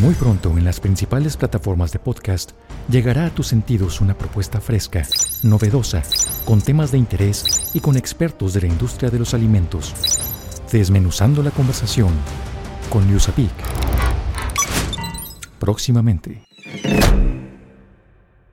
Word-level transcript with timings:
Muy 0.00 0.14
pronto 0.14 0.56
en 0.56 0.64
las 0.64 0.80
principales 0.80 1.36
plataformas 1.36 1.92
de 1.92 1.98
podcast 1.98 2.52
llegará 2.88 3.26
a 3.26 3.30
tus 3.30 3.48
sentidos 3.48 4.00
una 4.00 4.16
propuesta 4.16 4.58
fresca, 4.58 5.06
novedosa, 5.42 6.02
con 6.46 6.62
temas 6.62 6.90
de 6.90 6.96
interés 6.96 7.72
y 7.74 7.80
con 7.80 7.98
expertos 7.98 8.54
de 8.54 8.62
la 8.62 8.68
industria 8.68 9.10
de 9.10 9.18
los 9.18 9.34
alimentos. 9.34 9.92
Desmenuzando 10.72 11.42
la 11.42 11.50
conversación 11.50 12.14
con 12.88 13.10
Yusapik. 13.10 13.52
Próximamente. 15.58 16.46